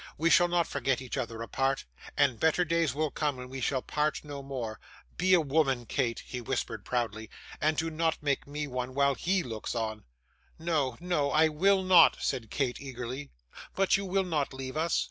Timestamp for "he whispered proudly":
6.25-7.29